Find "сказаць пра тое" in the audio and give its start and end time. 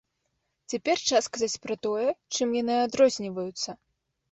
1.29-2.09